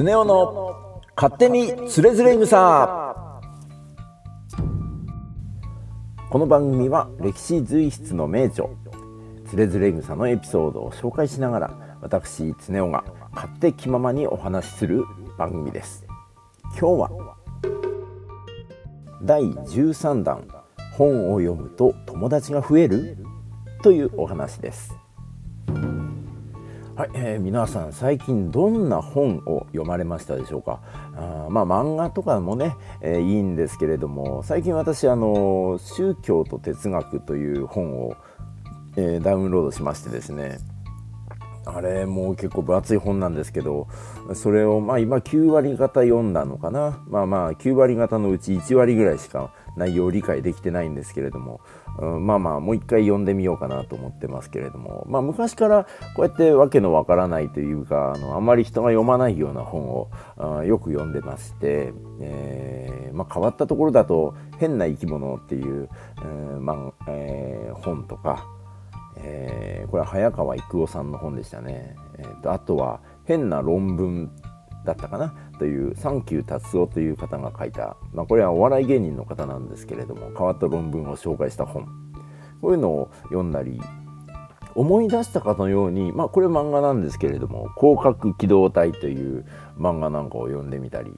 [0.00, 3.14] スネ夫の勝手につれづれ草
[6.30, 8.64] この番組は歴史随筆の名著
[9.46, 13.04] つれづれ草のエピソードを紹介しながら私常雄が
[13.34, 15.04] 勝手気ままにお話しする
[15.36, 16.06] 番組です。
[16.78, 17.36] 今日は
[19.22, 20.48] 第13弾
[20.96, 23.18] 本を読むと友達が増える
[23.82, 24.94] というお話です。
[27.00, 30.82] はい、えー、皆さん最近どんな本を読まれましたでしょうか？
[31.16, 38.16] あまあ漫画とかもね、えー、いいんですけれども最近私あの宗教と哲学という本を、
[38.98, 40.58] えー、ダウンロードしましてですね。
[41.64, 43.88] あれもう結構分厚い本なんですけど
[44.34, 47.02] それをまあ今9割方読んだのかな？
[47.08, 51.60] まあまあ9割方のうち1割ぐらいしか内容を理解できてないんですけれども、
[51.98, 55.84] うん、まあまあもう一回読んでみようかなと思ってますけれども、まあ、昔から
[56.14, 68.46] こうやってわけのわからないというかあのあまり人が読まないような本をあよく読んでまして、えーまあ、変わったところだと「変な生き物」っていう、えーまあえー、本とか、
[69.16, 74.30] え、これは早川育夫さんの本でしたね、えーと、あとは「変な論文」
[74.84, 75.34] だったかな？
[75.58, 81.86] というサンキュー達夫という方が書いた、まあ、これはお笑い芸人の方なんですけれども変わった論文を紹介した本
[82.60, 83.80] こういうのを読んだり
[84.74, 89.44] 思い出したかのように、まあ、これ漫画なんですけれども「広角機動隊」という
[89.78, 91.12] 漫画なんかを読んでみたり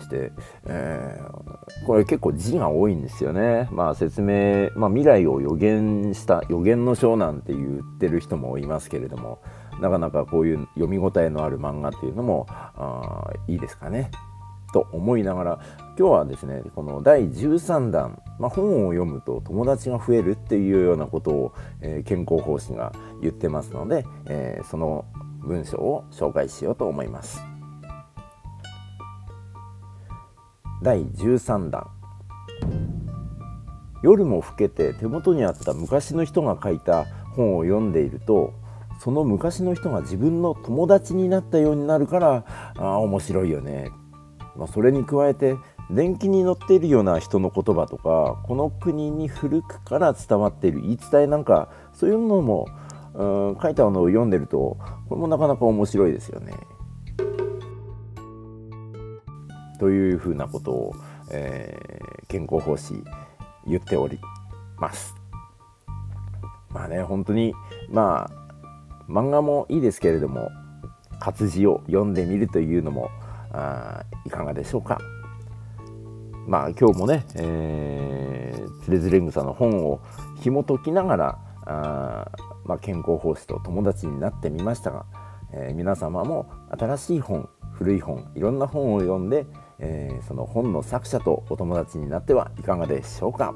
[0.00, 0.32] して、
[0.66, 3.68] えー、これ結構字が多いんですよね。
[3.70, 9.40] まあ、説明、まあ、未来を予言した予言の章なんて言ってる人もいますけれども
[9.82, 14.10] なかなかこういう読み応えのある漫画っていうのもあいいですかね。
[14.72, 15.60] と思いながら
[15.98, 25.04] 今日はですねこの第13弾、まあ、本を読むと友達が増えるっていうようなことを、えー、健康講師が言ってますので、えー、その
[25.40, 27.42] 文章を紹介しようと思います。
[30.82, 31.86] 第13弾
[34.02, 37.04] 夜も更けて手元にあった昔の人が書いた
[37.36, 38.52] 本を読んでいると
[39.02, 42.44] その昔の人が自分の友達になったようになるから
[42.78, 43.90] あ面白いよね、
[44.56, 45.56] まあ、それに加えて
[45.90, 52.68] 伝記に載っているような人の言葉とかこの国に古くから伝わっている言い伝えなんかそういうのも、
[53.14, 53.24] う
[53.56, 56.52] ん、書いたのを読んでるとこれもなかなか面白いですよね。
[59.80, 60.94] というふうなことを、
[61.32, 63.02] えー、健康奉仕
[63.66, 64.20] 言っており
[64.78, 65.16] ます。
[66.70, 67.52] まあね本当に
[67.90, 68.41] まあ
[69.12, 70.50] 漫画もいいですけれども
[71.20, 73.10] 活字を読んでみるというのも
[73.52, 74.98] あいかがでしょうか。
[76.46, 80.00] まあ今日もね、えー、つれづれ草の本を
[80.40, 82.26] 紐解きながらあ、
[82.64, 85.06] まあ、健康奉仕と友達になってみましたが、
[85.52, 89.46] えー、皆様も新しい本古い本いろんな本を読んで、
[89.78, 93.54] えー、その本の作者とお友達になってはいかがでしょうか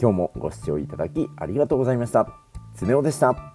[0.00, 2.28] 今日もご視聴いただきありがとうございました。
[2.74, 3.53] つねおでした。